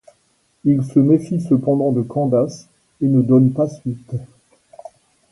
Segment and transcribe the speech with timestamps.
[0.65, 2.67] Il se méfie cependant de Candace
[3.01, 4.15] et ne donne pas suite.